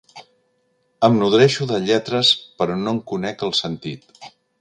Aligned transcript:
Em 1.07 1.17
nodreixo 1.23 1.67
de 1.71 1.77
lletres 1.83 2.31
però 2.63 2.79
no 2.87 2.95
en 2.97 3.03
conec 3.13 3.45
el 3.49 3.55
sentit. 3.59 4.27